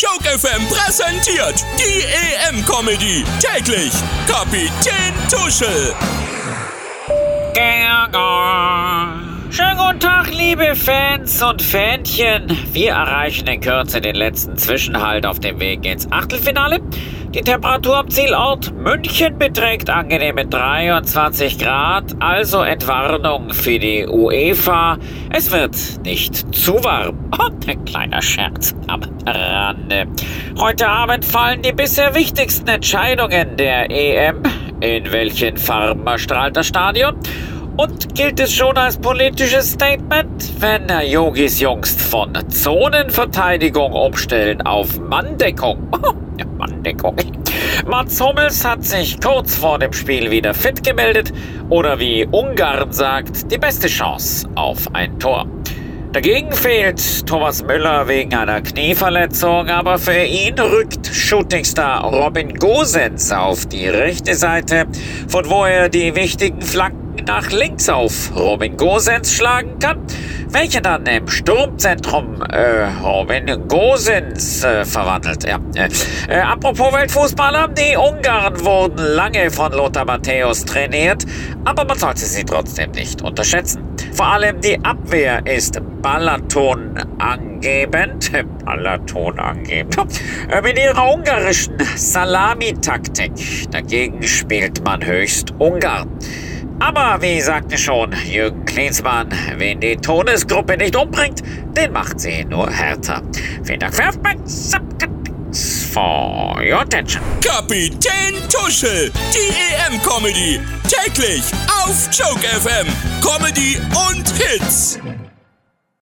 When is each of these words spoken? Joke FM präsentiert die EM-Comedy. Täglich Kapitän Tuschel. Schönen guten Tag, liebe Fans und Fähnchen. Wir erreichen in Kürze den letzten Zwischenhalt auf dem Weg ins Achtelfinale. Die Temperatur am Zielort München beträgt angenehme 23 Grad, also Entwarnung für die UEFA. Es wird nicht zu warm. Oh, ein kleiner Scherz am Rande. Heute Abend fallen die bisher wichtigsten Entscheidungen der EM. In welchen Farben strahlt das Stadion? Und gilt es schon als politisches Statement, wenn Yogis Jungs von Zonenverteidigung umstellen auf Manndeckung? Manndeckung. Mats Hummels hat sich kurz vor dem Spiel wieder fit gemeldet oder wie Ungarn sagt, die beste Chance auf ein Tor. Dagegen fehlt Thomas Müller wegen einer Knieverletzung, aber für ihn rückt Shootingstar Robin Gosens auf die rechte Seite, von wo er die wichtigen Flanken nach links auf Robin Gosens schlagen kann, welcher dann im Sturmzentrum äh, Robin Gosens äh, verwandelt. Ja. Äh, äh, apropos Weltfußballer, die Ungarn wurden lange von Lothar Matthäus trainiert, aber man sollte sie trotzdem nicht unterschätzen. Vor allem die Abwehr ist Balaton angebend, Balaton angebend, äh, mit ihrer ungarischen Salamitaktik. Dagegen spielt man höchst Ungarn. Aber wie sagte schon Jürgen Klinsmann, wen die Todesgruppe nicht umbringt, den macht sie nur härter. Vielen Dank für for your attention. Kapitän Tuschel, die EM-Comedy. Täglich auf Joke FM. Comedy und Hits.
Joke 0.00 0.24
FM 0.24 0.66
präsentiert 0.68 1.62
die 1.78 2.02
EM-Comedy. 2.48 3.22
Täglich 3.38 3.92
Kapitän 4.26 5.12
Tuschel. 5.28 5.94
Schönen 9.50 9.76
guten 9.76 10.00
Tag, 10.00 10.32
liebe 10.32 10.74
Fans 10.74 11.42
und 11.42 11.60
Fähnchen. 11.60 12.56
Wir 12.72 12.92
erreichen 12.92 13.46
in 13.48 13.60
Kürze 13.60 14.00
den 14.00 14.14
letzten 14.14 14.56
Zwischenhalt 14.56 15.26
auf 15.26 15.38
dem 15.38 15.60
Weg 15.60 15.84
ins 15.84 16.10
Achtelfinale. 16.10 16.80
Die 17.32 17.42
Temperatur 17.42 17.98
am 17.98 18.10
Zielort 18.10 18.74
München 18.74 19.38
beträgt 19.38 19.88
angenehme 19.88 20.46
23 20.46 21.60
Grad, 21.60 22.16
also 22.18 22.62
Entwarnung 22.62 23.50
für 23.50 23.78
die 23.78 24.04
UEFA. 24.04 24.98
Es 25.32 25.52
wird 25.52 25.76
nicht 26.02 26.52
zu 26.52 26.82
warm. 26.82 27.30
Oh, 27.38 27.48
ein 27.68 27.84
kleiner 27.84 28.20
Scherz 28.20 28.74
am 28.88 29.02
Rande. 29.24 30.08
Heute 30.58 30.88
Abend 30.88 31.24
fallen 31.24 31.62
die 31.62 31.70
bisher 31.70 32.16
wichtigsten 32.16 32.66
Entscheidungen 32.66 33.56
der 33.56 33.88
EM. 33.92 34.42
In 34.80 35.12
welchen 35.12 35.56
Farben 35.56 36.18
strahlt 36.18 36.56
das 36.56 36.66
Stadion? 36.66 37.14
Und 37.76 38.12
gilt 38.16 38.40
es 38.40 38.52
schon 38.52 38.76
als 38.76 38.98
politisches 38.98 39.70
Statement, 39.70 40.60
wenn 40.60 40.88
Yogis 41.08 41.60
Jungs 41.60 41.94
von 41.94 42.32
Zonenverteidigung 42.48 43.92
umstellen 43.92 44.62
auf 44.62 44.98
Manndeckung? 44.98 45.88
Manndeckung. 46.60 47.16
Mats 47.86 48.20
Hummels 48.20 48.64
hat 48.64 48.84
sich 48.84 49.18
kurz 49.20 49.56
vor 49.56 49.78
dem 49.78 49.92
Spiel 49.92 50.30
wieder 50.30 50.52
fit 50.52 50.84
gemeldet 50.84 51.32
oder 51.70 51.98
wie 51.98 52.26
Ungarn 52.30 52.92
sagt, 52.92 53.50
die 53.50 53.56
beste 53.56 53.88
Chance 53.88 54.46
auf 54.54 54.94
ein 54.94 55.18
Tor. 55.18 55.46
Dagegen 56.12 56.52
fehlt 56.52 57.26
Thomas 57.26 57.62
Müller 57.62 58.08
wegen 58.08 58.34
einer 58.34 58.60
Knieverletzung, 58.60 59.68
aber 59.68 59.96
für 59.96 60.24
ihn 60.24 60.58
rückt 60.58 61.06
Shootingstar 61.06 62.04
Robin 62.04 62.54
Gosens 62.58 63.32
auf 63.32 63.64
die 63.66 63.86
rechte 63.86 64.34
Seite, 64.34 64.86
von 65.28 65.48
wo 65.48 65.64
er 65.64 65.88
die 65.88 66.14
wichtigen 66.14 66.60
Flanken 66.60 67.24
nach 67.26 67.50
links 67.52 67.88
auf 67.88 68.32
Robin 68.36 68.76
Gosens 68.76 69.32
schlagen 69.32 69.78
kann, 69.78 69.98
welcher 70.52 70.80
dann 70.80 71.06
im 71.06 71.28
Sturmzentrum 71.28 72.42
äh, 72.42 72.86
Robin 73.02 73.68
Gosens 73.68 74.64
äh, 74.64 74.84
verwandelt. 74.84 75.44
Ja. 75.44 75.58
Äh, 75.74 75.88
äh, 76.28 76.40
apropos 76.40 76.92
Weltfußballer, 76.92 77.68
die 77.68 77.96
Ungarn 77.96 78.64
wurden 78.64 78.98
lange 78.98 79.50
von 79.50 79.72
Lothar 79.72 80.04
Matthäus 80.04 80.64
trainiert, 80.64 81.24
aber 81.64 81.84
man 81.84 81.98
sollte 81.98 82.24
sie 82.24 82.44
trotzdem 82.44 82.90
nicht 82.92 83.22
unterschätzen. 83.22 83.82
Vor 84.12 84.26
allem 84.26 84.60
die 84.60 84.78
Abwehr 84.84 85.46
ist 85.46 85.80
Balaton 86.02 86.98
angebend, 87.18 88.30
Balaton 88.64 89.38
angebend, 89.38 89.96
äh, 90.50 90.62
mit 90.62 90.78
ihrer 90.78 91.12
ungarischen 91.12 91.74
Salamitaktik. 91.96 93.70
Dagegen 93.70 94.22
spielt 94.22 94.84
man 94.84 95.04
höchst 95.04 95.52
Ungarn. 95.58 96.08
Aber 96.80 97.20
wie 97.20 97.40
sagte 97.40 97.78
schon 97.78 98.12
Jürgen 98.26 98.64
Klinsmann, 98.64 99.28
wen 99.56 99.80
die 99.80 99.96
Todesgruppe 99.96 100.76
nicht 100.76 100.96
umbringt, 100.96 101.42
den 101.76 101.92
macht 101.92 102.18
sie 102.18 102.44
nur 102.44 102.70
härter. 102.70 103.22
Vielen 103.62 103.80
Dank 103.80 103.94
für 103.94 104.10
for 105.92 106.62
your 106.62 106.80
attention. 106.80 107.22
Kapitän 107.40 108.34
Tuschel, 108.48 109.10
die 109.34 109.52
EM-Comedy. 109.74 110.60
Täglich 110.88 111.42
auf 111.68 112.08
Joke 112.12 112.46
FM. 112.46 112.86
Comedy 113.20 113.76
und 114.08 114.28
Hits. 114.30 114.98